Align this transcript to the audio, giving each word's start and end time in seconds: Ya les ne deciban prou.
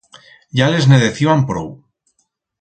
Ya 0.59 0.69
les 0.75 0.87
ne 0.93 0.99
deciban 1.03 1.45
prou. 1.51 1.69